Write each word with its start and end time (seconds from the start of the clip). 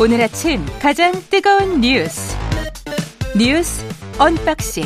오늘 0.00 0.20
아침 0.22 0.64
가장 0.80 1.12
뜨거운 1.28 1.80
뉴스 1.80 2.36
뉴스 3.36 3.84
언박싱 4.18 4.84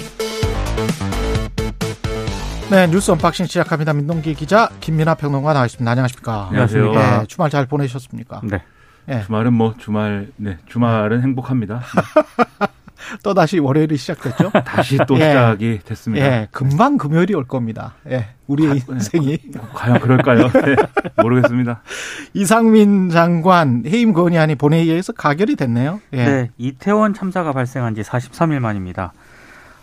네, 2.71 2.87
뉴스 2.87 3.11
언박싱 3.11 3.45
시작합니다. 3.45 3.93
민동기 3.93 4.35
기자, 4.35 4.71
김민아 4.81 5.17
평론가 5.17 5.53
나와 5.53 5.67
있습니다. 5.67 5.91
안녕하십니까? 5.91 6.47
안녕하세요. 6.49 6.93
네, 6.93 7.27
주말 7.29 7.51
잘 7.51 7.67
보내셨습니까? 7.67 8.41
네. 8.45 8.63
네. 9.05 9.23
주말은 9.27 9.53
뭐 9.53 9.75
주말 9.77 10.29
네 10.37 10.57
주말은 10.67 11.21
행복합니다. 11.23 11.83
또 13.23 13.35
다시 13.35 13.59
월요일이 13.59 13.97
시작됐죠? 13.97 14.51
다시 14.65 14.99
또 15.07 15.15
예. 15.17 15.29
시작이 15.29 15.81
됐습니다. 15.85 16.27
예, 16.27 16.49
금방 16.51 16.99
금요일이 16.99 17.35
올 17.35 17.45
겁니다. 17.45 17.95
예, 18.09 18.29
우리의 18.47 18.71
아, 18.71 18.75
인생이. 18.93 19.39
과연 19.75 20.01
그럴까요? 20.01 20.49
네, 20.49 20.77
모르겠습니다. 21.23 21.83
이상민 22.35 23.11
장관 23.11 23.85
해임 23.87 24.13
건의안이 24.13 24.55
본회의에서 24.57 25.13
가결이 25.13 25.57
됐네요. 25.57 26.01
예. 26.13 26.25
네, 26.25 26.51
이태원 26.59 27.15
참사가 27.15 27.53
발생한 27.53 27.95
지 27.95 28.03
43일 28.03 28.61
만입니다. 28.61 29.13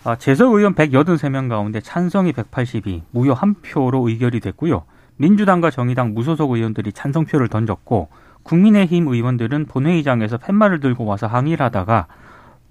아, 0.03 0.15
재석 0.15 0.53
의원 0.53 0.75
183명 0.75 1.49
가운데 1.49 1.81
찬성이 1.81 2.31
182, 2.31 3.03
무효 3.11 3.33
한 3.33 3.55
표로 3.55 4.07
의결이 4.07 4.39
됐고요. 4.39 4.83
민주당과 5.17 5.69
정의당 5.69 6.13
무소속 6.13 6.51
의원들이 6.51 6.93
찬성표를 6.93 7.49
던졌고 7.49 8.07
국민의힘 8.43 9.07
의원들은 9.07 9.65
본회의장에서 9.65 10.37
팻말을 10.37 10.79
들고 10.79 11.05
와서 11.05 11.27
항의를 11.27 11.65
하다가 11.65 12.07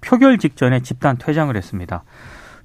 표결 0.01 0.37
직전에 0.37 0.81
집단 0.81 1.17
퇴장을 1.17 1.55
했습니다. 1.55 2.03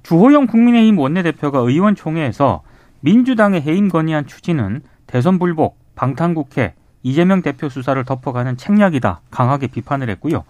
주호영 0.02 0.46
국민의힘 0.46 0.98
원내대표가 0.98 1.58
의원총회에서 1.60 2.62
민주당의 3.00 3.62
해임 3.62 3.88
건의안 3.88 4.26
추진은 4.26 4.82
대선 5.06 5.38
불복, 5.38 5.78
방탄국회, 5.94 6.74
이재명 7.02 7.42
대표 7.42 7.68
수사를 7.68 8.02
덮어가는 8.04 8.56
책략이다 8.56 9.20
강하게 9.30 9.66
비판을 9.66 10.08
했고요. 10.10 10.44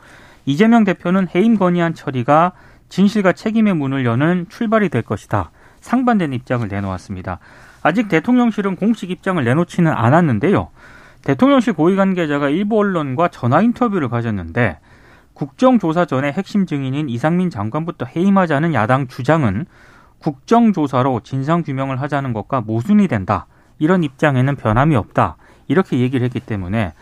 이재명 0.47 0.85
대표는 0.85 1.29
해임 1.35 1.57
건의안 1.57 1.95
처리가 1.95 2.53
진실과 2.89 3.33
책임의 3.33 3.75
문을 3.75 4.05
여는 4.05 4.47
출발이 4.49 4.89
될 4.89 5.03
것이다. 5.03 5.51
상반된 5.81 6.33
입장을 6.33 6.67
내놓았습니다. 6.67 7.39
아직 7.83 8.09
대통령실은 8.09 8.77
공식 8.77 9.11
입장을 9.11 9.43
내놓지는 9.43 9.93
않았는데요. 9.93 10.69
대통령실 11.23 11.73
고위 11.73 11.97
관계자가 11.97 12.49
일부 12.51 12.79
언론과 12.79 13.29
전화 13.29 13.61
인터뷰를 13.61 14.09
가졌는데 14.09 14.79
국정조사 15.35 16.07
전에 16.07 16.33
핵심 16.33 16.67
증인인 16.67 17.09
이상민 17.09 17.51
장관부터 17.51 18.07
해임하자는 18.07 18.73
야당 18.75 19.09
주장은 19.09 19.67
국정조사로 20.19 21.21
진상규명을 21.21 22.01
하자는 22.01 22.33
것과 22.33 22.63
모순이 22.63 23.09
된다. 23.09 23.47
이런 23.79 24.03
입장에는 24.03 24.57
변함이 24.57 24.97
없다. 24.97 25.37
이렇게 25.69 25.99
얘기를 25.99 26.25
했기 26.25 26.41
때문에 26.41 26.93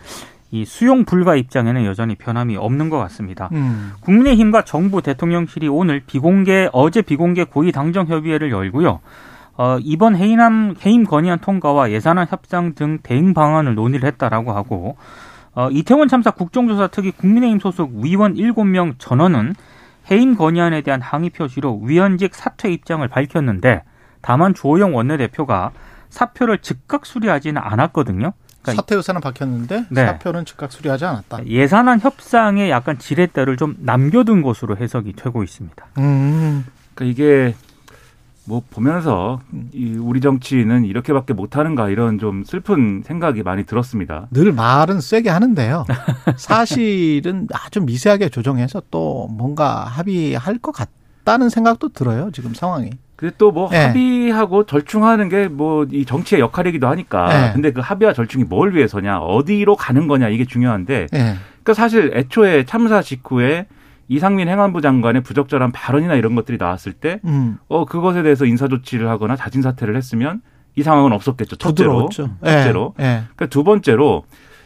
이 0.51 0.65
수용 0.65 1.05
불가 1.05 1.35
입장에는 1.35 1.85
여전히 1.85 2.15
변함이 2.15 2.57
없는 2.57 2.91
것 2.91 2.99
같습니다. 2.99 3.49
음, 3.53 3.93
국민의힘과 4.01 4.63
정부 4.63 5.01
대통령실이 5.01 5.69
오늘 5.69 6.03
비공개 6.07 6.69
어제 6.73 7.01
비공개 7.01 7.45
고위 7.45 7.73
당정 7.73 8.07
협의회를 8.07 8.51
열고요. 8.51 9.01
어, 9.57 9.79
이번 9.81 10.17
해임안 10.17 10.77
해임 10.85 11.05
건의안 11.05 11.39
통과와 11.39 11.91
예산안 11.91 12.27
협상 12.29 12.75
등 12.75 12.99
대응 13.03 13.35
방안을 13.35 13.75
논의를 13.75 14.07
했다라고 14.09 14.53
하고 14.53 14.97
어, 15.55 15.71
이태원 15.71 16.09
참사 16.09 16.31
국정조사 16.31 16.89
특위 16.89 17.11
국민의힘 17.11 17.61
소속 17.61 17.93
위원 17.97 18.35
7명 18.35 18.95
전원은 18.99 19.55
해임 20.11 20.35
건의안에 20.35 20.81
대한 20.81 21.01
항의 21.01 21.31
표시로 21.31 21.81
위원직 21.83 22.35
사퇴 22.35 22.73
입장을 22.73 23.07
밝혔는데 23.07 23.83
다만 24.21 24.55
주호영 24.55 24.95
원내대표가 24.95 25.73
사표를 26.09 26.59
즉각 26.59 27.07
수리하지는 27.07 27.61
않았거든요. 27.63 28.33
그러니까 28.63 28.83
사퇴 28.83 28.95
의사는 28.97 29.21
밝혔는데 29.21 29.87
네. 29.91 30.07
사표는 30.07 30.45
즉각 30.45 30.73
수리하지 30.73 31.05
않았다. 31.05 31.47
예산안 31.47 32.01
협상에 32.01 32.71
약간 32.71 32.99
지렛대를 32.99 33.57
좀 33.57 33.77
남겨둔 33.81 34.43
것으로 34.43 34.77
해석이 34.77 35.15
되고 35.15 35.43
있습니다. 35.43 35.85
음, 35.99 36.65
그러니까 36.95 37.13
이게 37.13 37.55
뭐 38.45 38.63
보면서 38.71 39.41
이 39.73 39.95
우리 40.01 40.21
정치는 40.21 40.85
이렇게밖에 40.85 41.33
못하는가 41.33 41.89
이런 41.89 42.19
좀 42.19 42.43
슬픈 42.45 43.03
생각이 43.05 43.43
많이 43.45 43.65
들었습니다. 43.65 44.27
늘 44.33 44.53
말은 44.53 45.01
세게 45.01 45.31
하는데요. 45.31 45.85
사실은 46.37 47.47
아주 47.53 47.81
미세하게 47.81 48.29
조정해서 48.31 48.83
또 48.91 49.29
뭔가 49.31 49.85
합의할 49.85 50.59
것 50.59 50.73
같다는 50.73 51.49
생각도 51.51 51.91
들어요. 51.91 52.31
지금 52.33 52.53
상황이. 52.55 52.91
근데 53.15 53.33
또뭐 53.39 53.69
네. 53.71 53.87
합의하고 53.87 54.67
절충하는 54.67 55.29
게 55.29 55.47
뭐 55.49 55.87
이 55.93 56.05
정치의 56.05 56.41
역할이기도 56.41 56.89
하니까. 56.89 57.29
네. 57.29 57.53
근데 57.53 57.73
그 57.73 57.81
합의와 57.81 58.13
절충이 58.13 58.45
뭘 58.45 58.75
위해서냐, 58.75 59.21
어디로 59.21 59.77
가는 59.77 60.09
거냐 60.09 60.29
이게 60.29 60.45
중요한데. 60.45 61.07
예. 61.15 61.37
그러니까 61.63 61.75
사실 61.75 62.11
애초에 62.15 62.65
참사 62.65 63.01
직후에 63.03 63.67
이상민 64.13 64.49
행안부 64.49 64.83
장관의 64.83 65.23
부적절한 65.23 65.73
발언이나 65.73 66.15
이런 66.15 66.35
것들이 66.35 66.59
나왔을 66.59 66.93
때, 66.93 67.21
음, 67.25 67.57
어 67.69 67.87
그것에 67.87 68.23
대해서 68.23 68.45
인사 68.45 68.69
조치를 68.69 69.09
하거나 69.09 69.37
자진 69.37 69.63
사퇴를 69.63 69.97
했으면 69.97 70.43
이 70.77 70.83
상황은 70.83 71.13
없었겠죠. 71.13 71.57
첫째로. 71.57 71.93
부드러웠죠. 72.09 72.31
첫째로. 72.45 72.95
예. 73.01 73.05
예. 73.05 73.09
그러니까 73.35 73.47
두 73.47 73.65
번째로 73.65 74.25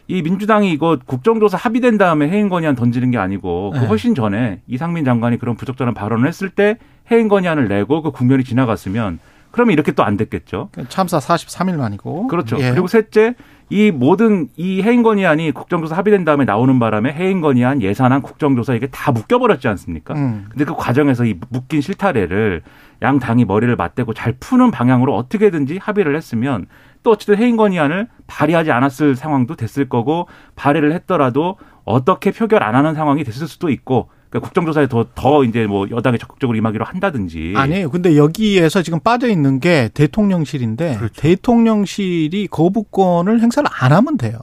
이 0.09 0.23
민주당이 0.23 0.73
이거 0.73 0.99
국정조사 1.05 1.57
합의된 1.57 1.97
다음에 1.99 2.29
해임 2.29 2.49
건의안 2.49 2.75
던지는 2.77 3.11
게 3.11 3.19
아니고 3.19 3.71
그 3.75 3.79
네. 3.79 3.87
훨씬 3.87 4.15
전에 4.15 4.63
이상민 4.67 5.05
장관이 5.05 5.39
그런 5.39 5.57
부적절한 5.57 5.95
발언을 5.95 6.27
했을 6.29 6.51
때 6.51 6.79
해임 7.11 7.29
건의안을 7.29 7.69
내고 7.69 8.03
그 8.03 8.11
국면이 8.13 8.43
지나갔으면 8.45 9.19
그러면 9.53 9.73
이렇게 9.73 9.93
또 9.93 10.03
안 10.03 10.17
됐겠죠. 10.17 10.71
참사 10.89 11.19
43일 11.19 11.77
만이고. 11.77 12.27
그렇죠. 12.27 12.59
예. 12.61 12.71
그리고 12.71 12.89
셋째 12.89 13.35
이 13.69 13.91
모든 13.91 14.49
이 14.57 14.81
해임 14.83 15.03
건의안이 15.03 15.51
국정조사 15.51 15.97
합의된 15.97 16.25
다음에 16.25 16.45
나오는 16.45 16.79
바람에 16.79 17.13
해임 17.13 17.41
건의안 17.41 17.83
예산안 17.83 18.23
국정조사 18.23 18.75
이게 18.75 18.87
다 18.87 19.11
묶여버렸지 19.11 19.67
않습니까? 19.69 20.15
음. 20.15 20.47
근데 20.49 20.65
그 20.65 20.75
과정에서 20.77 21.25
이 21.25 21.35
묶인 21.51 21.81
실타래를 21.81 22.63
양 23.03 23.19
당이 23.19 23.45
머리를 23.45 23.75
맞대고 23.75 24.15
잘 24.15 24.35
푸는 24.39 24.71
방향으로 24.71 25.17
어떻게든지 25.17 25.79
합의를 25.79 26.17
했으면 26.17 26.67
또 27.03 27.11
어쨌든 27.11 27.39
해임 27.39 27.57
건의안을 27.57 28.09
발의하지 28.27 28.71
않았을 28.71 29.17
상황도 29.17 29.57
됐을 29.57 29.89
거고 29.89 30.29
발의를 30.55 30.93
했더라도 30.93 31.59
어떻게 31.85 32.31
표결 32.31 32.63
안 32.63 32.75
하는 32.75 32.95
상황이 32.95 33.25
됐을 33.25 33.49
수도 33.49 33.69
있고 33.71 34.11
그러니까 34.37 34.41
국정조사에 34.41 34.89
더, 34.89 35.07
더 35.15 35.45
이제 35.45 35.67
뭐 35.67 35.87
여당이 35.91 36.19
적극적으로 36.19 36.57
임하기로 36.59 36.85
한다든지. 36.85 37.55
아니에요. 37.57 37.91
근데 37.91 38.17
여기에서 38.17 38.83
지금 38.83 39.01
빠져 39.01 39.29
있는 39.29 39.61
게 39.61 39.89
대통령실인데 39.95 40.97
그렇죠. 40.97 41.21
대통령실이 41.21 42.49
거부권을 42.51 43.41
행사를 43.41 43.69
안 43.81 43.93
하면 43.93 44.17
돼요. 44.17 44.39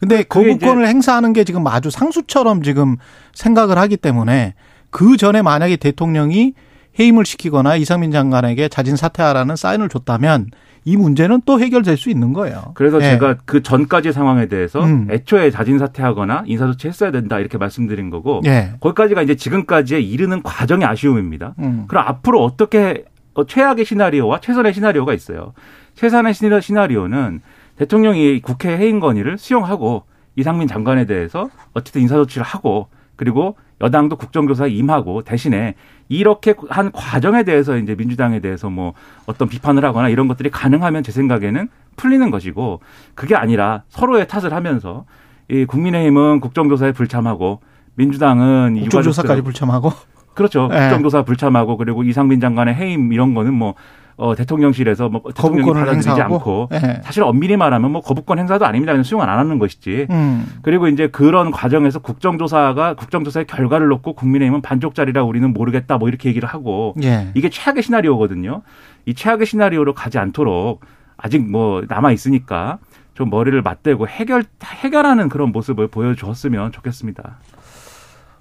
근데 0.00 0.22
그게 0.22 0.50
거부권을 0.52 0.86
행사하는 0.86 1.32
게 1.32 1.44
지금 1.44 1.66
아주 1.66 1.90
상수처럼 1.90 2.62
지금 2.62 2.96
생각을 3.34 3.78
하기 3.78 3.96
때문에 3.96 4.54
그 4.90 5.16
전에 5.16 5.42
만약에 5.42 5.76
대통령이 5.76 6.54
해임을 6.98 7.26
시키거나 7.26 7.76
이상민 7.76 8.10
장관에게 8.10 8.68
자진 8.68 8.96
사퇴하라는 8.96 9.56
사인을 9.56 9.88
줬다면 9.88 10.50
이 10.88 10.96
문제는 10.96 11.42
또 11.44 11.60
해결될 11.60 11.98
수 11.98 12.08
있는 12.08 12.32
거예요. 12.32 12.72
그래서 12.72 12.96
예. 13.02 13.10
제가 13.10 13.36
그 13.44 13.62
전까지 13.62 14.12
상황에 14.12 14.46
대해서 14.46 14.82
음. 14.82 15.06
애초에 15.10 15.50
자진 15.50 15.78
사퇴하거나 15.78 16.44
인사 16.46 16.66
조치 16.66 16.88
했어야 16.88 17.10
된다 17.10 17.38
이렇게 17.38 17.58
말씀드린 17.58 18.08
거고 18.08 18.40
예. 18.46 18.72
거기까지가 18.80 19.20
이제 19.20 19.34
지금까지의 19.34 20.08
이르는 20.08 20.42
과정의 20.42 20.86
아쉬움입니다. 20.86 21.54
음. 21.58 21.84
그럼 21.88 22.04
앞으로 22.08 22.42
어떻게 22.42 23.04
어, 23.34 23.44
최악의 23.44 23.84
시나리오와 23.84 24.40
최선의 24.40 24.72
시나리오가 24.72 25.12
있어요. 25.12 25.52
최선의 25.94 26.32
시나- 26.32 26.60
시나리오는 26.62 27.40
대통령이 27.76 28.40
국회 28.40 28.74
해임 28.76 28.98
건의를 28.98 29.36
수용하고 29.36 30.04
이상민 30.36 30.68
장관에 30.68 31.04
대해서 31.04 31.50
어쨌든 31.74 32.00
인사 32.00 32.14
조치를 32.14 32.44
하고 32.46 32.88
그리고 33.16 33.56
여당도 33.80 34.16
국정조사에 34.16 34.70
임하고 34.70 35.22
대신에 35.22 35.74
이렇게 36.08 36.54
한 36.68 36.90
과정에 36.90 37.44
대해서 37.44 37.76
이제 37.76 37.94
민주당에 37.94 38.40
대해서 38.40 38.70
뭐 38.70 38.94
어떤 39.26 39.48
비판을 39.48 39.84
하거나 39.84 40.08
이런 40.08 40.28
것들이 40.28 40.50
가능하면 40.50 41.02
제 41.02 41.12
생각에는 41.12 41.68
풀리는 41.96 42.30
것이고 42.30 42.80
그게 43.14 43.34
아니라 43.34 43.82
서로의 43.88 44.26
탓을 44.26 44.52
하면서 44.52 45.04
이 45.48 45.64
국민의힘은 45.64 46.40
국정조사에 46.40 46.92
불참하고 46.92 47.60
민주당은 47.94 48.76
이 48.76 48.80
국정조사까지 48.82 49.42
불참하고 49.42 49.92
그렇죠. 50.34 50.68
예. 50.72 50.78
국정조사 50.78 51.22
불참하고 51.22 51.76
그리고 51.76 52.04
이상민 52.04 52.40
장관의 52.40 52.74
해임 52.74 53.12
이런 53.12 53.34
거는 53.34 53.52
뭐 53.54 53.74
어, 54.18 54.34
대통령실에서 54.34 55.08
뭐 55.08 55.22
대통령이 55.24 55.72
받아들이지. 55.72 56.10
않고 56.10 56.68
예. 56.72 57.00
사실 57.04 57.22
엄밀히 57.22 57.56
말하면 57.56 57.92
뭐 57.92 58.00
거부권 58.00 58.40
행사도 58.40 58.66
아닙니다. 58.66 58.92
그냥 58.92 59.04
수용 59.04 59.22
안 59.22 59.28
하는 59.28 59.58
것이지. 59.60 60.08
음. 60.10 60.44
그리고 60.62 60.88
이제 60.88 61.06
그런 61.06 61.52
과정에서 61.52 62.00
국정조사가 62.00 62.94
국정조사의 62.94 63.46
결과를 63.46 63.86
놓고 63.86 64.14
국민의힘은 64.14 64.60
반쪽짜리라 64.60 65.22
우리는 65.22 65.52
모르겠다 65.52 65.98
뭐 65.98 66.08
이렇게 66.08 66.28
얘기를 66.28 66.48
하고 66.48 66.94
예. 67.02 67.30
이게 67.34 67.48
최악의 67.48 67.84
시나리오거든요. 67.84 68.62
이 69.06 69.14
최악의 69.14 69.46
시나리오로 69.46 69.94
가지 69.94 70.18
않도록 70.18 70.84
아직 71.16 71.48
뭐 71.48 71.84
남아 71.88 72.10
있으니까 72.10 72.78
좀 73.14 73.30
머리를 73.30 73.60
맞대고 73.62 74.08
해결 74.08 74.44
해결하는 74.64 75.28
그런 75.28 75.52
모습을 75.52 75.86
보여줬으면 75.86 76.72
좋겠습니다. 76.72 77.38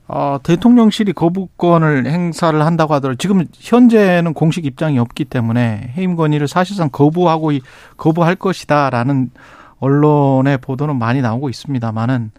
어, 0.10 0.38
대통령실이 0.42 1.12
거부권을 1.14 2.06
행사를 2.08 2.66
한다고 2.66 2.94
하더라도 2.96 3.18
지금 3.18 3.44
현재는 3.54 4.34
공식 4.34 4.66
입장이 4.66 5.00
없기 5.00 5.26
때문에 5.26 5.94
해임 5.98 6.16
건의를 6.16 6.48
사실상 6.48 6.90
거부하고 6.90 7.52
이- 7.52 7.62
거부할 7.98 8.36
것이다라는 8.36 9.32
언론의 9.80 10.60
보도는 10.60 10.98
많이 10.98 11.22
나오고 11.22 11.50
있습니다만은 11.50 12.32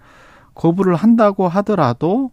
거부를 0.54 0.96
한다고 0.96 1.46
하더라도 1.48 2.30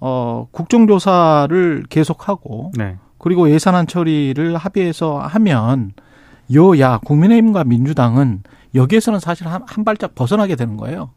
어 0.00 0.46
국정조사를 0.52 1.84
계속하고 1.88 2.72
네. 2.76 2.96
그리고 3.18 3.50
예산안 3.50 3.86
처리를 3.86 4.56
합의해서 4.56 5.18
하면 5.18 5.92
여야 6.54 6.98
국민의힘과 6.98 7.64
민주당은 7.64 8.42
여기에서는 8.74 9.20
사실 9.20 9.46
한, 9.48 9.62
한 9.66 9.84
발짝 9.84 10.14
벗어나게 10.14 10.56
되는 10.56 10.76
거예요. 10.76 11.10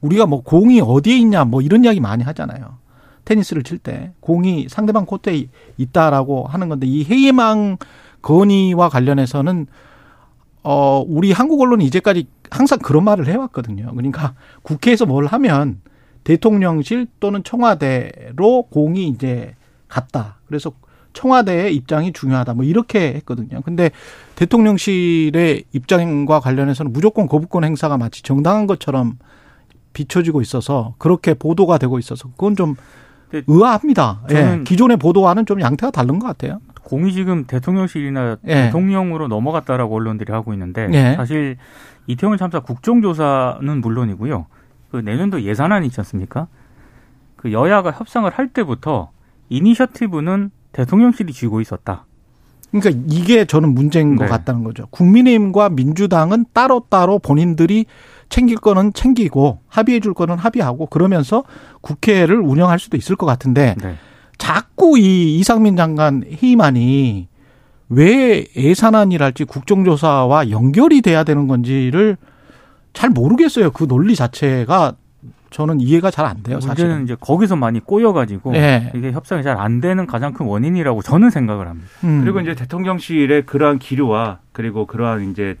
우리가 0.00 0.26
뭐 0.26 0.42
공이 0.42 0.80
어디에 0.80 1.16
있냐 1.18 1.44
뭐 1.44 1.60
이런 1.62 1.84
이야기 1.84 2.00
많이 2.00 2.24
하잖아요. 2.24 2.78
테니스를 3.26 3.62
칠 3.62 3.76
때 3.78 4.12
공이 4.20 4.68
상대방 4.70 5.04
코트에 5.04 5.48
있다라고 5.76 6.46
하는 6.46 6.70
건데 6.70 6.86
이 6.86 7.04
해임망 7.04 7.76
건의와 8.22 8.88
관련해서는 8.88 9.66
어 10.62 11.04
우리 11.06 11.32
한국 11.32 11.60
언론이 11.60 11.84
이제까지 11.84 12.26
항상 12.50 12.78
그런 12.78 13.04
말을 13.04 13.26
해왔거든요. 13.28 13.92
그러니까 13.94 14.34
국회에서 14.62 15.04
뭘 15.04 15.26
하면 15.26 15.80
대통령실 16.24 17.06
또는 17.20 17.44
청와대로 17.44 18.62
공이 18.70 19.08
이제 19.08 19.54
갔다. 19.88 20.38
그래서 20.46 20.72
청와대의 21.12 21.74
입장이 21.74 22.12
중요하다. 22.12 22.54
뭐 22.54 22.64
이렇게 22.64 23.14
했거든요. 23.14 23.60
근데 23.62 23.90
대통령실의 24.34 25.64
입장과 25.72 26.40
관련해서는 26.40 26.92
무조건 26.92 27.26
거부권 27.26 27.64
행사가 27.64 27.96
마치 27.96 28.22
정당한 28.22 28.66
것처럼 28.66 29.18
비춰지고 29.92 30.42
있어서 30.42 30.94
그렇게 30.98 31.34
보도가 31.34 31.78
되고 31.78 31.98
있어서 31.98 32.28
그건 32.30 32.54
좀 32.54 32.76
의아합니다. 33.32 34.22
예. 34.30 34.60
기존의 34.64 34.96
보도와는 34.98 35.46
좀 35.46 35.60
양태가 35.60 35.90
다른 35.90 36.18
것 36.18 36.26
같아요. 36.26 36.60
공이 36.84 37.12
지금 37.12 37.44
대통령실이나 37.46 38.36
예. 38.46 38.54
대통령으로 38.54 39.28
넘어갔다라고 39.28 39.96
언론들이 39.96 40.32
하고 40.32 40.52
있는데 40.52 40.88
예. 40.92 41.14
사실 41.16 41.56
이태원 42.06 42.38
참사 42.38 42.60
국정조사는 42.60 43.80
물론이고요. 43.80 44.46
그 44.90 44.98
내년도 44.98 45.42
예산안 45.42 45.84
있지 45.84 46.00
않습니까? 46.00 46.46
그 47.34 47.52
여야가 47.52 47.90
협상을 47.90 48.30
할 48.30 48.48
때부터 48.48 49.10
이니셔티브는 49.48 50.50
대통령실이 50.72 51.32
쥐고 51.32 51.60
있었다. 51.60 52.06
그러니까 52.70 53.02
이게 53.08 53.44
저는 53.44 53.74
문제인 53.74 54.16
것 54.16 54.24
네. 54.24 54.30
같다는 54.30 54.64
거죠. 54.64 54.86
국민의힘과 54.90 55.70
민주당은 55.70 56.46
따로따로 56.52 57.18
본인들이 57.18 57.86
챙길 58.28 58.56
거는 58.56 58.92
챙기고 58.92 59.60
합의해 59.68 60.00
줄 60.00 60.14
거는 60.14 60.36
합의하고 60.36 60.86
그러면서 60.86 61.44
국회를 61.80 62.40
운영할 62.40 62.78
수도 62.78 62.96
있을 62.96 63.16
것 63.16 63.26
같은데 63.26 63.76
네. 63.80 63.94
자꾸 64.38 64.98
이 64.98 65.38
이상민 65.38 65.76
장관 65.76 66.24
해임안이 66.42 67.28
왜 67.88 68.46
예산안이랄지 68.56 69.44
국정조사와 69.44 70.50
연결이 70.50 71.02
돼야 71.02 71.24
되는 71.24 71.46
건지를 71.46 72.16
잘 72.92 73.10
모르겠어요. 73.10 73.70
그 73.70 73.86
논리 73.86 74.16
자체가 74.16 74.94
저는 75.56 75.80
이해가 75.80 76.10
잘 76.10 76.26
안 76.26 76.42
돼요. 76.42 76.56
문제는 76.56 76.68
사실은. 76.76 77.04
이제 77.04 77.16
거기서 77.18 77.56
많이 77.56 77.80
꼬여가지고 77.80 78.54
예. 78.56 78.92
이게 78.94 79.10
협상이 79.12 79.42
잘 79.42 79.56
안 79.56 79.80
되는 79.80 80.06
가장 80.06 80.34
큰 80.34 80.44
원인이라고 80.44 81.00
저는 81.00 81.30
생각을 81.30 81.66
합니다. 81.66 81.88
음. 82.04 82.20
그리고 82.22 82.40
이제 82.40 82.54
대통령실의 82.54 83.46
그러한 83.46 83.78
기류와 83.78 84.40
그리고 84.52 84.84
그러한 84.86 85.30
이제 85.30 85.56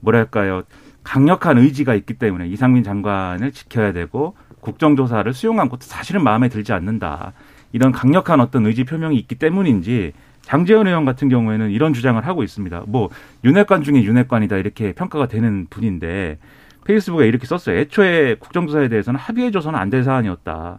뭐랄까요 0.00 0.62
강력한 1.04 1.58
의지가 1.58 1.94
있기 1.94 2.14
때문에 2.14 2.48
이상민 2.48 2.82
장관을 2.82 3.52
지켜야 3.52 3.92
되고 3.92 4.34
국정조사를 4.60 5.32
수용한 5.32 5.68
것도 5.68 5.82
사실은 5.82 6.24
마음에 6.24 6.48
들지 6.48 6.72
않는다. 6.72 7.32
이런 7.72 7.92
강력한 7.92 8.40
어떤 8.40 8.66
의지 8.66 8.82
표명이 8.82 9.16
있기 9.16 9.36
때문인지 9.36 10.12
장재현 10.42 10.88
의원 10.88 11.04
같은 11.04 11.28
경우에는 11.28 11.70
이런 11.70 11.92
주장을 11.92 12.24
하고 12.26 12.42
있습니다. 12.42 12.82
뭐 12.88 13.10
윤핵관 13.44 13.84
중에 13.84 14.02
윤핵관이다 14.02 14.56
이렇게 14.56 14.92
평가가 14.92 15.28
되는 15.28 15.68
분인데 15.70 16.38
페이스북에 16.86 17.26
이렇게 17.26 17.46
썼어요. 17.46 17.76
애초에 17.78 18.36
국정조사에 18.36 18.88
대해서는 18.88 19.18
합의해줘서는 19.20 19.78
안 19.78 19.90
될 19.90 20.04
사안이었다. 20.04 20.78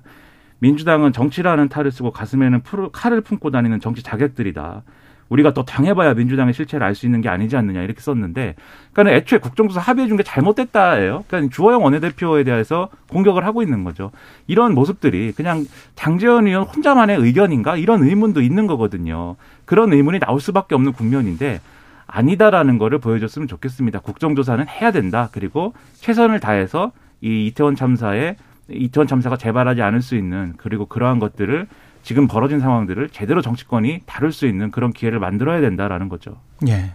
민주당은 0.59 1.13
정치라는 1.13 1.69
탈을 1.69 1.91
쓰고 1.91 2.11
가슴에는 2.11 2.61
풀- 2.61 2.89
칼을 2.91 3.21
품고 3.21 3.51
다니는 3.51 3.79
정치 3.79 4.01
자객들이다. 4.03 4.83
우리가 5.29 5.53
또 5.53 5.65
당해봐야 5.65 6.13
민주당의 6.13 6.53
실체를 6.53 6.85
알 6.87 6.95
수 6.95 7.05
있는 7.05 7.19
게 7.19 7.27
아니지 7.27 7.57
않느냐 7.57 7.81
이렇게 7.83 7.99
썼는데, 7.99 8.55
그러니까 8.93 9.17
애초에 9.17 9.39
국정조사 9.39 9.81
합의해 9.81 10.07
준 10.07 10.15
게 10.17 10.23
잘못됐다예요. 10.23 11.25
그러니까 11.27 11.53
주호영 11.53 11.83
원내대표에 11.83 12.45
대해서 12.45 12.87
공격을 13.09 13.45
하고 13.45 13.61
있는 13.61 13.83
거죠. 13.83 14.11
이런 14.47 14.73
모습들이 14.73 15.33
그냥 15.33 15.65
장재현 15.95 16.47
의원 16.47 16.63
혼자만의 16.63 17.17
의견인가 17.17 17.75
이런 17.75 18.03
의문도 18.03 18.41
있는 18.41 18.67
거거든요. 18.67 19.35
그런 19.65 19.91
의문이 19.91 20.19
나올 20.19 20.39
수밖에 20.39 20.75
없는 20.75 20.93
국면인데 20.93 21.59
아니다라는 22.07 22.77
거를 22.77 22.99
보여줬으면 22.99 23.47
좋겠습니다. 23.47 23.99
국정조사는 23.99 24.67
해야 24.67 24.91
된다. 24.91 25.29
그리고 25.31 25.73
최선을 25.95 26.39
다해서 26.39 26.91
이 27.21 27.47
이태원 27.47 27.75
참사에 27.75 28.35
이태원 28.69 29.07
참사가 29.07 29.37
재발하지 29.37 29.81
않을 29.81 30.01
수 30.01 30.15
있는 30.15 30.53
그리고 30.57 30.85
그러한 30.85 31.19
것들을 31.19 31.67
지금 32.03 32.27
벌어진 32.27 32.59
상황들을 32.59 33.09
제대로 33.09 33.41
정치권이 33.41 34.01
다룰 34.05 34.31
수 34.31 34.47
있는 34.47 34.71
그런 34.71 34.93
기회를 34.93 35.19
만들어야 35.19 35.59
된다라는 35.61 36.09
거죠. 36.09 36.37
예. 36.67 36.93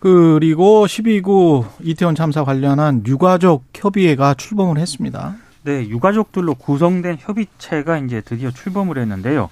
그리고 0.00 0.86
12구 0.86 1.66
이태원 1.82 2.14
참사 2.14 2.42
관련한 2.42 3.04
유가족 3.06 3.64
협의회가 3.74 4.34
출범을 4.34 4.78
했습니다. 4.78 5.36
네, 5.62 5.86
유가족들로 5.88 6.54
구성된 6.54 7.18
협의체가 7.20 7.98
이제 7.98 8.22
드디어 8.22 8.50
출범을 8.50 8.98
했는데요. 8.98 9.50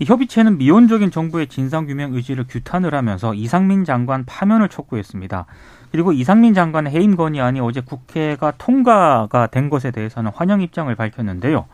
이 0.00 0.04
협의체는 0.04 0.58
미온적인 0.58 1.10
정부의 1.10 1.48
진상규명 1.48 2.14
의지를 2.14 2.44
규탄을 2.48 2.94
하면서 2.94 3.34
이상민 3.34 3.84
장관 3.84 4.24
파면을 4.24 4.68
촉구했습니다. 4.68 5.46
그리고 5.90 6.12
이상민 6.12 6.54
장관의 6.54 6.92
해임 6.92 7.16
건의안이 7.16 7.60
어제 7.60 7.80
국회가 7.80 8.52
통과가 8.52 9.48
된 9.48 9.70
것에 9.70 9.90
대해서는 9.90 10.30
환영 10.34 10.60
입장을 10.60 10.94
밝혔는데요. 10.94 11.66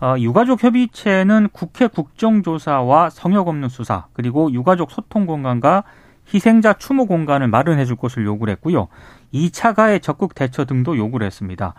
어, 0.00 0.16
유가족 0.18 0.64
협의체는 0.64 1.48
국회 1.52 1.86
국정조사와 1.86 3.10
성역 3.10 3.48
없는 3.48 3.68
수사 3.68 4.06
그리고 4.14 4.50
유가족 4.50 4.90
소통 4.90 5.26
공간과 5.26 5.84
희생자 6.32 6.72
추모 6.72 7.06
공간을 7.06 7.48
마련해 7.48 7.84
줄 7.84 7.96
것을 7.96 8.24
요구를 8.24 8.52
했고요. 8.52 8.88
2차 9.34 9.74
가해 9.74 9.98
적극 9.98 10.34
대처 10.34 10.64
등도 10.64 10.96
요구를 10.96 11.26
했습니다. 11.26 11.74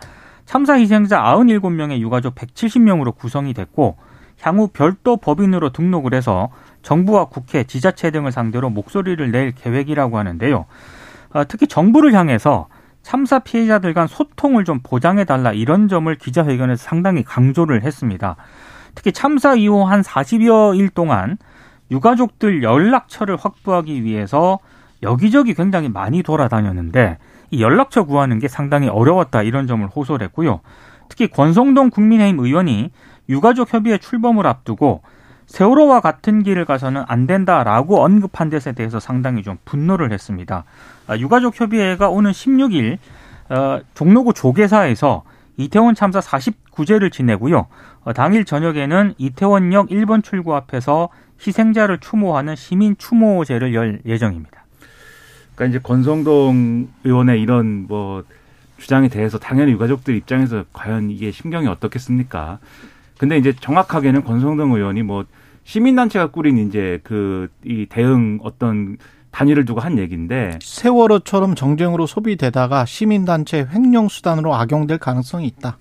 참사 0.46 0.78
희생자 0.78 1.20
97명의 1.20 1.98
유가족 1.98 2.34
170명으로 2.34 3.16
구성이 3.16 3.52
됐고 3.54 3.96
향후 4.44 4.68
별도 4.68 5.16
법인으로 5.16 5.70
등록을 5.70 6.12
해서 6.12 6.50
정부와 6.82 7.26
국회, 7.26 7.64
지자체 7.64 8.10
등을 8.10 8.30
상대로 8.30 8.68
목소리를 8.68 9.30
낼 9.30 9.52
계획이라고 9.52 10.18
하는데요. 10.18 10.66
어, 11.30 11.44
특히 11.48 11.66
정부를 11.66 12.12
향해서 12.12 12.68
참사 13.02 13.38
피해자들 13.38 13.94
간 13.94 14.06
소통을 14.06 14.64
좀 14.64 14.80
보장해달라 14.82 15.52
이런 15.52 15.88
점을 15.88 16.14
기자회견에서 16.14 16.82
상당히 16.82 17.22
강조를 17.22 17.82
했습니다. 17.82 18.36
특히 18.94 19.12
참사 19.12 19.54
이후 19.54 19.82
한 19.82 20.02
40여 20.02 20.78
일 20.78 20.90
동안 20.90 21.38
유가족들 21.90 22.62
연락처를 22.62 23.36
확보하기 23.36 24.04
위해서 24.04 24.58
여기저기 25.02 25.54
굉장히 25.54 25.88
많이 25.88 26.22
돌아다녔는데 26.22 27.18
이 27.50 27.62
연락처 27.62 28.04
구하는 28.04 28.38
게 28.38 28.48
상당히 28.48 28.88
어려웠다 28.88 29.42
이런 29.42 29.66
점을 29.66 29.86
호소를 29.86 30.26
했고요. 30.26 30.60
특히 31.08 31.28
권성동 31.28 31.90
국민의힘 31.90 32.40
의원이 32.40 32.90
유가족 33.28 33.72
협의회 33.72 33.98
출범을 33.98 34.46
앞두고 34.46 35.02
세월호와 35.46 36.00
같은 36.00 36.42
길을 36.42 36.64
가서는 36.64 37.04
안 37.06 37.26
된다라고 37.26 38.02
언급한 38.02 38.50
데에 38.50 38.72
대해서 38.74 38.98
상당히 38.98 39.42
좀 39.42 39.58
분노를 39.64 40.12
했습니다. 40.12 40.64
아, 41.06 41.16
유가족 41.16 41.60
협의회가 41.60 42.08
오는 42.08 42.30
16일 42.30 42.98
어, 43.50 43.80
종로구 43.94 44.32
조계사에서 44.32 45.22
이태원 45.56 45.94
참사 45.94 46.20
49제를 46.20 47.12
지내고요. 47.12 47.66
어, 48.04 48.12
당일 48.12 48.44
저녁에는 48.44 49.14
이태원역 49.18 49.88
1번 49.88 50.24
출구 50.24 50.54
앞에서 50.56 51.10
희생자를 51.46 51.98
추모하는 51.98 52.56
시민 52.56 52.96
추모제를 52.96 53.74
열 53.74 54.00
예정입니다. 54.06 54.64
그러니까 55.54 55.76
이제 55.76 55.82
권성동 55.82 56.88
의원의 57.04 57.40
이런 57.40 57.86
뭐 57.86 58.24
주장에 58.78 59.08
대해서 59.08 59.38
당연히 59.38 59.72
유가족들 59.72 60.16
입장에서 60.16 60.64
과연 60.72 61.10
이게 61.10 61.30
심경이 61.30 61.68
어떻겠습니까? 61.68 62.58
근데 63.18 63.36
이제 63.38 63.52
정확하게는 63.58 64.24
권성동 64.24 64.72
의원이 64.72 65.02
뭐 65.02 65.24
시민단체가 65.64 66.28
꾸린 66.28 66.58
이제 66.58 67.00
그 67.04 67.48
이 67.64 67.86
대응 67.88 68.38
어떤 68.42 68.96
단위를 69.30 69.64
두고 69.64 69.80
한 69.80 69.98
얘기인데 69.98 70.58
세월호처럼 70.62 71.54
정쟁으로 71.54 72.06
소비되다가 72.06 72.84
시민단체 72.84 73.66
횡령 73.72 74.08
수단으로 74.08 74.54
악용될 74.54 74.98
가능성이 74.98 75.46
있다. 75.46 75.78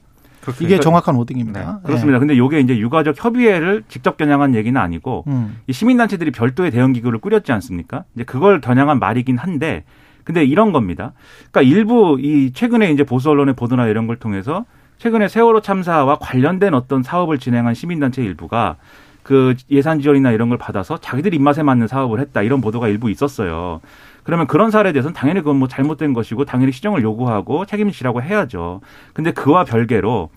이게 0.59 0.79
정확한 0.79 1.15
워딩입니다. 1.15 1.59
네, 1.59 1.87
그렇습니다. 1.87 2.19
근데 2.19 2.37
요게 2.37 2.59
이제 2.61 2.77
유가족 2.77 3.15
협의회를 3.23 3.83
직접 3.87 4.17
겨냥한 4.17 4.55
얘기는 4.55 4.79
아니고 4.79 5.23
예. 5.27 5.31
음. 5.31 5.57
이 5.67 5.73
시민단체들이 5.73 6.31
별도의 6.31 6.71
대응 6.71 6.91
기구를 6.93 7.19
꾸렸지 7.19 7.51
않습니까? 7.53 8.03
이제 8.15 8.23
그걸 8.23 8.59
겨냥한 8.59 8.99
말이긴 8.99 9.37
한데 9.37 9.83
근데 10.23 10.43
이런 10.43 10.71
겁니다. 10.71 11.13
그러니까 11.51 11.61
일부 11.61 12.17
이 12.19 12.51
최근에 12.53 12.91
이제 12.91 13.03
보수 13.03 13.29
언론의 13.29 13.55
보도나 13.55 13.87
이런 13.87 14.07
걸 14.07 14.15
통해서 14.17 14.65
최근에 15.03 15.27
세월호 15.27 15.59
참사와 15.59 16.17
관련된 16.21 16.73
어떤 16.73 17.03
사업을 17.03 17.37
진행한 17.37 17.73
시민단체 17.73 18.23
일부가 18.23 18.77
그 19.21 19.53
예산 19.69 19.99
지원이나 19.99 20.31
이런 20.31 20.47
걸 20.47 20.57
받아서 20.57 20.97
자기들 20.97 21.33
입맛에 21.33 21.61
맞는 21.61 21.87
사업을 21.87 22.21
했다 22.21 22.41
이런 22.41 22.61
보도가 22.61 22.87
일부 22.87 23.09
있었어요. 23.11 23.81
그러면 24.23 24.47
그런 24.47 24.71
사례에 24.71 24.93
대해서는 24.93 25.13
당연히 25.13 25.41
그건 25.41 25.57
뭐 25.57 25.67
잘못된 25.67 26.13
것이고 26.13 26.45
당연히 26.45 26.71
시정을 26.71 27.03
요구하고 27.03 27.65
책임지라고 27.65 28.21
해야죠. 28.21 28.79
근데 29.11 29.33
그와 29.33 29.65
별개로 29.65 30.29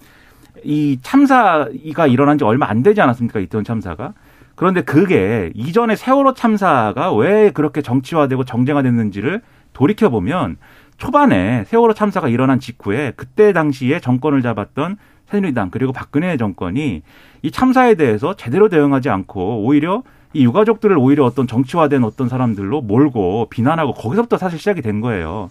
이 0.65 0.99
참사가 1.01 1.69
일어난 2.09 2.37
지 2.37 2.43
얼마 2.43 2.69
안 2.69 2.83
되지 2.83 3.01
않았습니까? 3.01 3.39
이태원 3.39 3.63
참사가. 3.63 4.15
그런데 4.57 4.83
그게 4.83 5.53
이전에 5.55 5.95
세월호 5.95 6.35
참사가 6.35 7.15
왜 7.15 7.53
그렇게 7.53 7.83
정치화되고 7.83 8.43
정쟁화됐는지를 8.43 9.43
돌이켜 9.75 10.09
보면 10.09 10.57
초반에 10.97 11.65
세월호 11.65 11.95
참사가 11.95 12.29
일어난 12.29 12.59
직후에 12.61 13.13
그때 13.17 13.53
당시에 13.53 14.01
정권을 14.01 14.43
잡았던 14.43 14.97
새누리당 15.27 15.71
그리고 15.71 15.93
박근혜 15.93 16.37
정권이 16.37 17.03
이 17.43 17.51
참사에 17.51 17.95
대해서 17.95 18.35
제대로 18.35 18.69
대응하지 18.69 19.11
않고 19.11 19.65
오히려 19.65 20.03
이 20.33 20.45
유가족들을 20.45 20.97
오히려 20.99 21.25
어떤 21.25 21.47
정치화된 21.47 22.05
어떤 22.05 22.29
사람들로 22.29 22.83
몰고 22.83 23.49
비난하고 23.51 23.95
거기서부터 23.95 24.39
사실 24.39 24.59
시작이 24.59 24.83
된 24.83 25.01
거예요. 25.01 25.51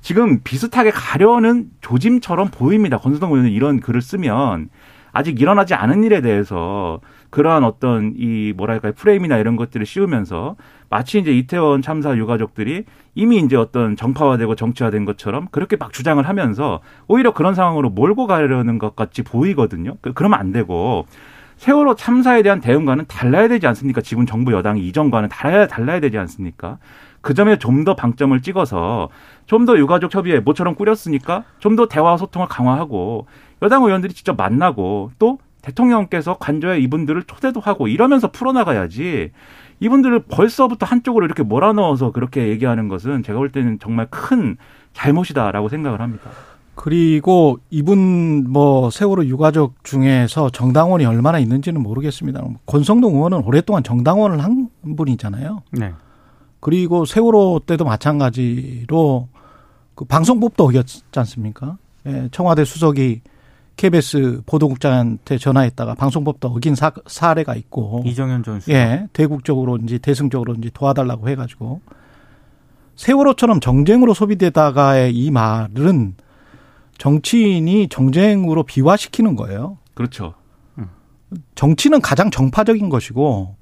지금 0.00 0.40
비슷하게 0.42 0.90
가려는 0.90 1.70
조짐처럼 1.80 2.48
보입니다. 2.48 2.98
권수동 2.98 3.32
의원은 3.32 3.50
이런 3.50 3.80
글을 3.80 4.00
쓰면 4.00 4.70
아직 5.12 5.40
일어나지 5.40 5.74
않은 5.74 6.04
일에 6.04 6.20
대해서 6.20 7.00
그러한 7.30 7.64
어떤 7.64 8.14
이 8.16 8.52
뭐랄까요 8.56 8.92
프레임이나 8.92 9.38
이런 9.38 9.56
것들을 9.56 9.84
씌우면서 9.84 10.56
마치 10.90 11.18
이제 11.20 11.32
이태원 11.32 11.82
참사 11.82 12.16
유가족들이 12.16 12.84
이미 13.14 13.38
이제 13.38 13.56
어떤 13.56 13.96
정파화되고 13.96 14.54
정치화된 14.56 15.04
것처럼 15.06 15.46
그렇게 15.50 15.76
막 15.76 15.92
주장을 15.92 16.22
하면서 16.28 16.80
오히려 17.08 17.32
그런 17.32 17.54
상황으로 17.54 17.90
몰고 17.90 18.26
가려는 18.26 18.78
것 18.78 18.96
같이 18.96 19.22
보이거든요. 19.22 19.96
그, 20.02 20.12
그러면 20.12 20.38
안 20.40 20.52
되고 20.52 21.06
세월호 21.58 21.94
참사에 21.94 22.42
대한 22.42 22.60
대응과는 22.60 23.04
달라야 23.06 23.46
되지 23.48 23.66
않습니까? 23.68 24.00
지금 24.00 24.26
정부 24.26 24.52
여당이 24.52 24.86
이전과는 24.88 25.28
달라야 25.28 25.66
달라야 25.66 26.00
되지 26.00 26.18
않습니까? 26.18 26.78
그 27.20 27.34
점에 27.34 27.58
좀 27.58 27.84
더 27.84 27.94
방점을 27.94 28.40
찍어서 28.40 29.10
좀 29.46 29.66
더 29.66 29.76
유가족 29.78 30.14
협의회 30.14 30.40
모처럼 30.40 30.74
꾸렸으니까 30.74 31.44
좀 31.58 31.76
더 31.76 31.86
대화 31.86 32.16
소통을 32.16 32.48
강화하고 32.48 33.26
여당 33.62 33.84
의원들이 33.84 34.14
직접 34.14 34.36
만나고 34.38 35.12
또 35.18 35.38
대통령께서 35.62 36.38
관저에 36.38 36.78
이분들을 36.80 37.24
초대도 37.24 37.60
하고 37.60 37.86
이러면서 37.88 38.30
풀어나가야지 38.32 39.30
이분들을 39.80 40.24
벌써부터 40.24 40.86
한쪽으로 40.86 41.24
이렇게 41.24 41.42
몰아넣어서 41.42 42.12
그렇게 42.12 42.48
얘기하는 42.48 42.88
것은 42.88 43.22
제가 43.22 43.38
볼 43.38 43.50
때는 43.50 43.78
정말 43.80 44.06
큰 44.10 44.56
잘못이다라고 44.92 45.68
생각을 45.68 46.00
합니다. 46.00 46.30
그리고 46.74 47.58
이분 47.70 48.50
뭐 48.50 48.90
세월호 48.90 49.26
유가족 49.26 49.84
중에서 49.84 50.50
정당원이 50.50 51.04
얼마나 51.04 51.38
있는지는 51.38 51.82
모르겠습니다. 51.82 52.42
권성동 52.66 53.16
의원은 53.16 53.42
오랫동안 53.44 53.82
정당원을 53.82 54.42
한 54.42 54.68
분이잖아요. 54.96 55.62
네. 55.72 55.92
그리고 56.60 57.04
세월호 57.04 57.62
때도 57.66 57.84
마찬가지로 57.84 59.28
그 59.94 60.04
방송법도 60.04 60.64
어겼지 60.64 61.02
않습니까? 61.16 61.76
예, 62.06 62.28
청와대 62.32 62.64
수석이 62.64 63.20
KBS 63.80 64.42
보도국장한테 64.44 65.38
전화했다가 65.38 65.94
방송법도 65.94 66.48
어긴 66.48 66.74
사, 66.74 66.92
사례가 67.06 67.54
있고 67.54 68.02
이정현 68.04 68.42
전 68.42 68.60
수석 68.60 68.74
예 68.74 69.08
대국적으로인지 69.14 70.00
대승적으로인지 70.00 70.70
도와달라고 70.74 71.30
해가지고 71.30 71.80
세월호처럼 72.96 73.60
정쟁으로 73.60 74.12
소비되다가의 74.12 75.16
이 75.16 75.30
말은 75.30 76.14
정치인이 76.98 77.88
정쟁으로 77.88 78.64
비화시키는 78.64 79.34
거예요. 79.34 79.78
그렇죠. 79.94 80.34
정치는 81.54 82.02
가장 82.02 82.30
정파적인 82.30 82.90
것이고 82.90 83.56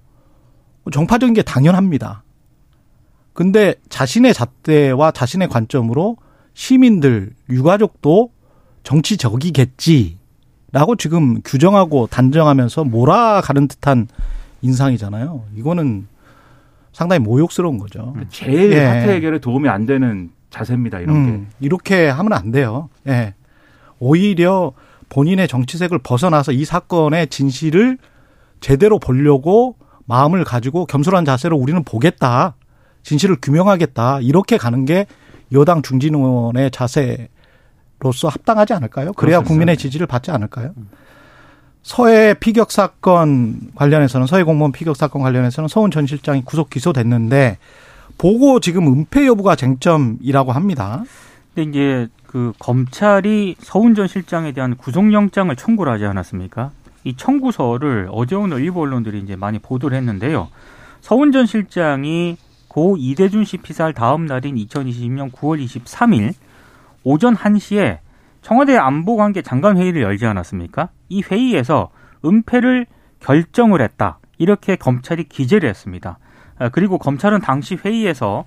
정파적인 0.90 1.34
게 1.34 1.42
당연합니다. 1.42 2.25
근데 3.34 3.76
자신의 3.88 4.34
잣대와 4.34 5.12
자신의 5.12 5.48
관점으로 5.48 6.16
시민들, 6.54 7.34
유가족도 7.48 8.32
정치적이겠지라고 8.82 10.16
지금 10.99 11.40
규정하고 11.42 12.06
단정하면서 12.06 12.85
몰아가는 12.85 13.68
듯한 13.68 14.08
인상이잖아요. 14.62 15.44
이거는 15.56 16.06
상당히 16.92 17.20
모욕스러운 17.20 17.78
거죠. 17.78 18.14
제일 18.30 18.73
예. 18.73 18.85
사태 18.85 19.12
해결에 19.14 19.38
도움이 19.38 19.68
안 19.68 19.87
되는 19.87 20.30
자세입니다. 20.50 21.00
이런 21.00 21.16
음, 21.16 21.49
게 21.49 21.66
이렇게 21.66 22.08
하면 22.08 22.32
안 22.32 22.50
돼요. 22.50 22.88
예. 23.06 23.35
오히려 23.99 24.73
본인의 25.08 25.49
정치색을 25.49 25.99
벗어나서 25.99 26.52
이 26.52 26.64
사건의 26.64 27.28
진실을 27.28 27.99
제대로 28.61 28.99
보려고 28.99 29.76
마음을 30.06 30.44
가지고 30.44 30.87
겸손한 30.87 31.25
자세로 31.25 31.56
우리는 31.56 31.85
보겠다. 31.85 32.54
진실을 33.02 33.37
규명하겠다. 33.40 34.20
이렇게 34.20 34.56
가는 34.56 34.85
게 34.85 35.06
여당 35.52 35.82
중진 35.82 36.14
의원의 36.14 36.70
자세 36.70 37.28
로서 38.00 38.28
합당하지 38.28 38.72
않을까요? 38.74 39.12
그래야. 39.12 39.40
국민의 39.40 39.76
지지를 39.76 40.06
받지 40.06 40.30
않을까요? 40.30 40.72
서해 41.82 42.34
피격 42.34 42.70
사건 42.70 43.70
관련해서는 43.74 44.26
서해 44.26 44.42
공무원 44.42 44.72
피격 44.72 44.96
사건 44.96 45.22
관련해서는 45.22 45.68
서훈 45.68 45.90
전 45.90 46.06
실장이 46.06 46.44
구속 46.44 46.70
기소됐는데 46.70 47.58
보고 48.18 48.60
지금 48.60 48.86
은폐 48.88 49.26
여부가 49.26 49.56
쟁점이라고 49.56 50.52
합니다. 50.52 51.04
근데 51.54 51.70
이제 51.70 52.08
그 52.26 52.52
검찰이 52.58 53.56
서훈 53.60 53.94
전 53.94 54.06
실장에 54.06 54.52
대한 54.52 54.76
구속영장을 54.76 55.54
청구를 55.56 55.92
하지 55.92 56.04
않았습니까? 56.04 56.70
이 57.04 57.16
청구서를 57.16 58.08
어제 58.12 58.36
오늘 58.36 58.60
일부 58.60 58.82
언론들이 58.82 59.20
이제 59.20 59.34
많이 59.34 59.58
보도를 59.58 59.96
했는데요. 59.96 60.48
서훈 61.00 61.32
전 61.32 61.46
실장이 61.46 62.36
고 62.68 62.96
이대준 62.98 63.44
씨 63.44 63.56
피살 63.56 63.94
다음 63.94 64.26
날인 64.26 64.56
2020년 64.56 65.32
9월 65.32 65.64
23일 65.64 66.34
오전 67.08 67.34
1시에 67.34 68.00
청와대 68.42 68.76
안보관계 68.76 69.40
장관 69.40 69.78
회의를 69.78 70.02
열지 70.02 70.26
않았습니까? 70.26 70.90
이 71.08 71.22
회의에서 71.22 71.88
은폐를 72.22 72.84
결정을 73.20 73.80
했다. 73.80 74.18
이렇게 74.36 74.76
검찰이 74.76 75.24
기재를 75.24 75.70
했습니다. 75.70 76.18
아, 76.58 76.68
그리고 76.68 76.98
검찰은 76.98 77.40
당시 77.40 77.76
회의에서 77.76 78.44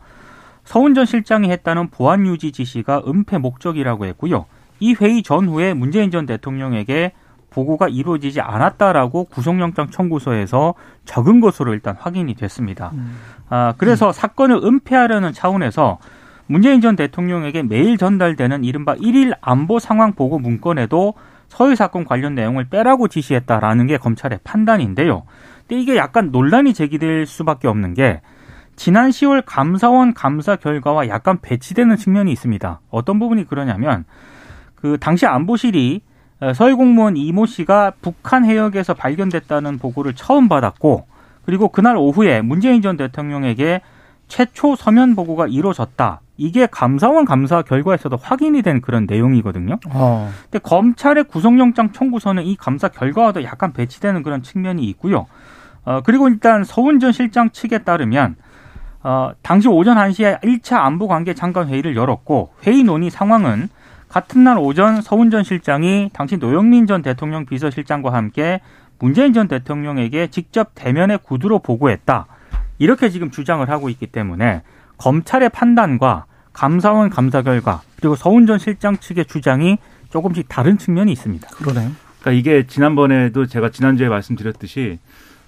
서훈 0.64 0.94
전 0.94 1.08
실장이 1.08 1.50
했다는 1.50 1.88
보안 1.88 2.28
유지 2.28 2.52
지시가 2.52 3.02
은폐 3.08 3.40
목적이라고 3.40 4.06
했고요. 4.06 4.46
이 4.80 4.94
회의 4.94 5.24
전후에 5.24 5.74
문재인 5.74 6.12
전 6.12 6.28
대통령에게 6.28 7.14
보고가 7.50 7.88
이루어지지 7.88 8.42
않았다라고 8.42 9.24
구속영장 9.24 9.90
청구서에서 9.90 10.76
적은 11.06 11.42
것으로 11.42 11.74
일단 11.74 11.96
확인이 11.98 12.36
됐습니다. 12.36 12.92
음. 12.94 13.18
아, 13.50 13.74
그래서 13.80 14.10
음. 14.10 14.12
사건을 14.12 14.58
은폐하려는 14.64 15.34
차원에서 15.34 15.98
문재인 16.52 16.82
전 16.82 16.98
대통령에게 16.98 17.64
매일 17.64 17.98
전달되는 17.98 18.66
이른바 18.66 18.96
일일 19.00 19.34
안보 19.40 19.80
상황 19.80 20.12
보고 20.12 20.38
문건에도 20.38 21.14
서해 21.48 21.76
사건 21.76 22.04
관련 22.04 22.36
내용을 22.36 22.66
빼라고 22.66 23.08
지시했다라는 23.08 23.88
게 23.88 23.98
검찰의 23.98 24.40
판단인데요. 24.44 25.24
근데 25.66 25.82
이게 25.82 25.96
약간 25.96 26.30
논란이 26.32 26.74
제기될 26.74 27.26
수밖에 27.26 27.70
없는 27.70 27.94
게 27.94 28.20
지난 28.76 29.12
10월 29.12 29.44
감사원 29.46 30.14
감사 30.14 30.58
결과와 30.58 31.08
약간 31.08 31.40
배치되는 31.42 31.96
측면이 31.96 32.30
있습니다. 32.34 32.82
어떤 32.90 33.18
부분이 33.18 33.48
그러냐면 33.48 34.04
그 34.76 34.98
당시 35.00 35.26
안보실이 35.26 36.02
서해 36.54 36.74
공무원 36.74 37.16
이모 37.16 37.46
씨가 37.46 37.94
북한 38.02 38.44
해역에서 38.44 38.94
발견됐다는 38.94 39.78
보고를 39.78 40.16
처음 40.16 40.50
받았고 40.50 41.06
그리고 41.46 41.70
그날 41.70 41.96
오후에 41.96 42.42
문재인 42.42 42.82
전 42.82 42.98
대통령에게 42.98 43.80
최초 44.32 44.78
서면 44.78 45.14
보고가 45.14 45.48
이루어졌다. 45.48 46.22
이게 46.38 46.66
감사원 46.66 47.26
감사 47.26 47.64
결과에서도 47.64 48.16
확인이 48.16 48.62
된 48.62 48.80
그런 48.80 49.06
내용이거든요. 49.06 49.78
어. 49.90 50.32
근데 50.44 50.60
검찰의 50.60 51.26
구속영장 51.26 51.92
청구서는 51.92 52.44
이 52.44 52.56
감사 52.56 52.88
결과와도 52.88 53.44
약간 53.44 53.74
배치되는 53.74 54.24
그런 54.24 54.42
측면이 54.42 54.86
있고요. 54.86 55.28
어, 55.84 56.00
그리고 56.06 56.30
일단 56.30 56.64
서훈 56.64 57.02
전 57.02 57.12
실장 57.12 57.50
측에 57.50 57.80
따르면 57.80 58.38
어, 59.04 59.32
당시 59.42 59.68
오전 59.68 59.98
1시에 59.98 60.42
1차 60.42 60.78
안보 60.78 61.10
관계 61.10 61.34
장관 61.34 61.68
회의를 61.68 61.98
열었고 61.98 62.54
회의 62.66 62.86
논의 62.86 63.10
상황은 63.10 63.68
같은 64.08 64.46
날 64.46 64.58
오전 64.58 65.02
서훈 65.02 65.30
전 65.30 65.44
실장이 65.44 66.10
당시 66.14 66.38
노영민 66.38 66.88
전 66.88 67.02
대통령 67.02 67.46
비서실장과 67.46 68.14
함께 68.14 68.62
문재인 68.98 69.34
전 69.34 69.50
대통령에게 69.50 70.28
직접 70.28 70.72
대면의 70.74 71.20
구두로 71.22 71.60
보고했다. 71.60 72.28
이렇게 72.82 73.12
지금 73.12 73.30
주장을 73.30 73.70
하고 73.70 73.90
있기 73.90 74.08
때문에 74.08 74.64
검찰의 74.98 75.50
판단과 75.50 76.26
감사원 76.52 77.12
감사 77.12 77.44
결과 77.44 77.82
그리고 77.98 78.16
서훈 78.16 78.48
전 78.48 78.58
실장 78.58 78.98
측의 78.98 79.26
주장이 79.26 79.78
조금씩 80.10 80.50
다른 80.50 80.80
측면이 80.80 81.12
있습니다. 81.12 81.48
그러네요. 81.50 81.92
그러니까 82.22 82.32
이게 82.32 82.66
지난번에도 82.66 83.46
제가 83.46 83.70
지난주에 83.70 84.10
말씀드렸듯이 84.10 84.98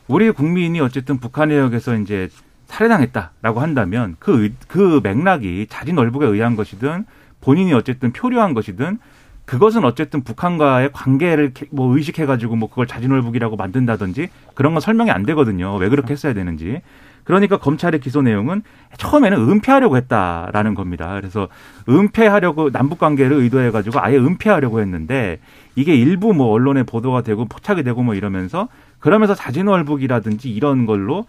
우리 0.08 0.30
국민이 0.30 0.80
어쨌든 0.80 1.18
북한 1.18 1.50
해역에서 1.50 1.96
이제 1.96 2.30
살해당했다라고 2.68 3.62
한다면 3.62 4.16
그, 4.20 4.54
그 4.68 5.02
맥락이 5.02 5.66
자진 5.72 5.98
얼북에 5.98 6.28
의한 6.28 6.56
것이든 6.56 7.06
본인이 7.42 7.74
어쨌든 7.74 8.14
표류한 8.14 8.54
것이든 8.54 9.00
그것은 9.46 9.86
어쨌든 9.86 10.24
북한과의 10.24 10.92
관계를 10.94 11.54
뭐 11.72 11.98
의식해가지고 11.98 12.58
뭐 12.58 12.70
그걸 12.70 12.86
자진월북이라고 12.86 13.56
만든다든지 13.56 14.30
그런 14.54 14.74
건 14.74 14.82
설명이 14.82 15.10
안 15.10 15.24
되거든요. 15.24 15.76
왜 15.78 15.90
그렇게 15.90 16.14
했어야 16.14 16.34
되는지. 16.34 16.82
그러니까 17.24 17.58
검찰의 17.58 18.00
기소 18.00 18.22
내용은 18.22 18.64
처음에는 18.98 19.50
은폐하려고 19.50 19.98
했다라는 19.98 20.76
겁니다. 20.76 21.14
그래서 21.20 21.48
은폐하려고 21.90 22.72
남북 22.72 23.00
관계를 23.00 23.38
의도해 23.38 23.72
가지고 23.72 24.00
아예 24.00 24.18
은폐하려고 24.18 24.80
했는데 24.82 25.40
이게 25.76 25.96
일부 25.96 26.34
뭐 26.34 26.52
언론에 26.52 26.84
보도가 26.84 27.22
되고 27.22 27.46
포착이 27.46 27.84
되고 27.84 28.04
뭐 28.04 28.16
이러면서 28.16 28.68
그러면서 29.00 29.36
자진월북이라든지 29.36 30.50
이런 30.50 30.86
걸로 30.86 31.26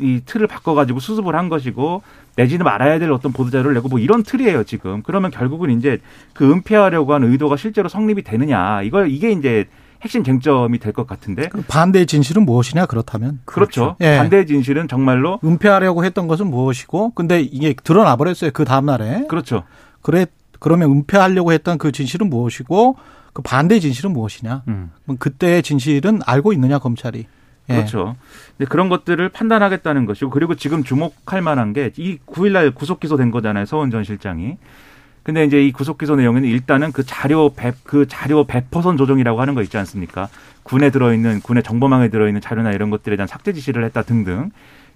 이 0.00 0.20
틀을 0.24 0.48
바꿔가지고 0.48 0.98
수습을 0.98 1.36
한 1.36 1.48
것이고 1.48 2.02
내지는 2.36 2.64
말아야 2.64 2.98
될 2.98 3.12
어떤 3.12 3.32
보도자료를 3.32 3.74
내고 3.74 3.88
뭐 3.88 4.00
이런 4.00 4.24
틀이에요 4.24 4.64
지금 4.64 5.02
그러면 5.02 5.30
결국은 5.30 5.70
이제 5.70 6.00
그 6.32 6.50
은폐하려고 6.50 7.14
하는 7.14 7.30
의도가 7.30 7.56
실제로 7.56 7.88
성립이 7.88 8.22
되느냐 8.22 8.82
이걸 8.82 9.08
이게 9.08 9.30
이제 9.30 9.66
핵심 10.04 10.22
쟁점이 10.22 10.78
될 10.78 10.92
것 10.92 11.06
같은데 11.06 11.48
그 11.48 11.62
반대의 11.62 12.06
진실은 12.06 12.44
무엇이냐 12.44 12.86
그렇다면 12.86 13.40
그렇죠 13.46 13.96
예. 14.00 14.18
반대 14.18 14.44
진실은 14.44 14.86
정말로 14.86 15.40
은폐하려고 15.42 16.04
했던 16.04 16.28
것은 16.28 16.46
무엇이고 16.48 17.10
근데 17.14 17.40
이게 17.40 17.74
드러나 17.82 18.14
버렸어요 18.16 18.50
그 18.52 18.64
다음 18.64 18.86
날에 18.86 19.26
그렇죠 19.28 19.64
그래 20.02 20.26
그러면 20.60 20.90
은폐하려고 20.90 21.52
했던 21.52 21.78
그 21.78 21.90
진실은 21.90 22.30
무엇이고 22.30 22.96
그 23.32 23.42
반대 23.42 23.80
진실은 23.80 24.12
무엇이냐 24.12 24.62
음. 24.68 24.90
그럼 25.04 25.16
그때의 25.18 25.62
진실은 25.62 26.20
알고 26.24 26.52
있느냐 26.52 26.78
검찰이 26.78 27.26
예. 27.70 27.74
그렇죠. 27.76 28.14
근데 28.58 28.68
그런 28.68 28.90
것들을 28.90 29.26
판단하겠다는 29.30 30.04
것이고 30.04 30.30
그리고 30.30 30.54
지금 30.54 30.84
주목할 30.84 31.40
만한 31.40 31.72
게 31.72 31.90
이 31.96 32.18
9일날 32.26 32.74
구속 32.74 33.00
기소된 33.00 33.30
거잖아요. 33.30 33.64
서원 33.64 33.90
전 33.90 34.04
실장이. 34.04 34.58
근데 35.24 35.44
이제 35.44 35.60
이 35.66 35.72
구속 35.72 35.98
기소 35.98 36.16
내용에는 36.16 36.46
일단은 36.46 36.92
그 36.92 37.02
자료 37.02 37.50
배, 37.54 37.72
그 37.82 38.06
자료 38.06 38.44
배포선 38.44 38.98
조정이라고 38.98 39.40
하는 39.40 39.54
거 39.54 39.62
있지 39.62 39.76
않습니까? 39.78 40.28
군에 40.62 40.90
들어있는 40.90 41.40
군의 41.40 41.62
정보망에 41.62 42.08
들어있는 42.08 42.42
자료나 42.42 42.72
이런 42.72 42.90
것들에 42.90 43.16
대한 43.16 43.26
삭제 43.26 43.52
지시를 43.54 43.84
했다 43.84 44.02
등등. 44.02 44.50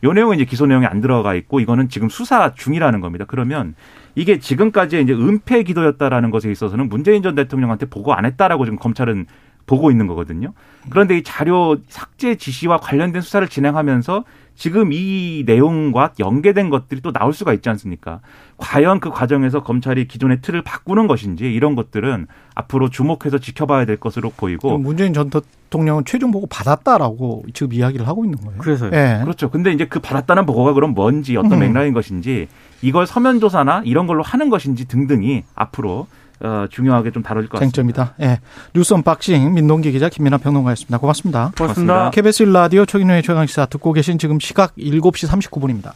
요 0.04 0.12
내용은 0.12 0.36
이제 0.36 0.44
기소 0.44 0.66
내용이 0.66 0.86
안 0.86 1.00
들어가 1.00 1.34
있고 1.34 1.60
이거는 1.60 1.88
지금 1.88 2.10
수사 2.10 2.54
중이라는 2.54 3.00
겁니다. 3.00 3.24
그러면 3.26 3.74
이게 4.14 4.38
지금까지 4.38 5.00
이제 5.00 5.14
은폐 5.14 5.62
기도였다라는 5.62 6.30
것에 6.30 6.50
있어서는 6.50 6.90
문재인 6.90 7.22
전 7.22 7.34
대통령한테 7.34 7.86
보고 7.86 8.12
안 8.12 8.26
했다라고 8.26 8.66
지금 8.66 8.78
검찰은 8.78 9.26
보고 9.66 9.90
있는 9.90 10.06
거거든요. 10.06 10.52
그런데 10.90 11.16
이 11.18 11.22
자료 11.22 11.78
삭제 11.88 12.34
지시와 12.34 12.78
관련된 12.78 13.22
수사를 13.22 13.46
진행하면서 13.48 14.24
지금 14.58 14.92
이 14.92 15.44
내용과 15.46 16.14
연계된 16.18 16.68
것들이 16.68 17.00
또 17.00 17.12
나올 17.12 17.32
수가 17.32 17.52
있지 17.54 17.68
않습니까? 17.68 18.18
과연 18.56 18.98
그 18.98 19.08
과정에서 19.08 19.62
검찰이 19.62 20.08
기존의 20.08 20.40
틀을 20.42 20.62
바꾸는 20.62 21.06
것인지 21.06 21.44
이런 21.44 21.76
것들은 21.76 22.26
앞으로 22.56 22.90
주목해서 22.90 23.38
지켜봐야 23.38 23.84
될 23.84 23.98
것으로 23.98 24.32
보이고 24.36 24.76
문재인 24.76 25.14
전 25.14 25.30
대통령은 25.30 26.04
최종 26.04 26.32
보고 26.32 26.48
받았다라고 26.48 27.44
지금 27.54 27.72
이야기를 27.72 28.08
하고 28.08 28.24
있는 28.24 28.36
거예요. 28.38 28.58
그래서요. 28.58 28.90
예. 28.94 29.20
그렇죠. 29.22 29.48
근데 29.48 29.70
이제 29.70 29.84
그 29.84 30.00
받았다는 30.00 30.44
보고가 30.44 30.72
그럼 30.72 30.92
뭔지 30.92 31.36
어떤 31.36 31.52
음. 31.52 31.58
맥락인 31.60 31.94
것인지 31.94 32.48
이걸 32.82 33.06
서면 33.06 33.38
조사나 33.38 33.82
이런 33.84 34.08
걸로 34.08 34.24
하는 34.24 34.50
것인지 34.50 34.88
등등이 34.88 35.44
앞으로 35.54 36.08
어, 36.40 36.66
중요하게 36.70 37.10
좀 37.10 37.22
다뤄질 37.22 37.48
것 37.48 37.58
같습니다. 37.58 37.74
쟁점이다. 37.74 38.14
예. 38.20 38.40
뉴스 38.74 38.94
언박싱 38.94 39.54
민동기 39.54 39.92
기자 39.92 40.08
김민아 40.08 40.38
평론가였습니다. 40.38 40.98
고맙습니다. 40.98 41.52
고맙습니다. 41.56 41.94
고맙습니다. 41.94 42.10
KBS 42.10 42.44
1라디오 42.44 42.86
최경영의 42.86 43.22
최강시사 43.22 43.66
듣고 43.66 43.92
계신 43.92 44.18
지금 44.18 44.38
시각 44.40 44.74
7시 44.76 45.28
39분입니다. 45.28 45.92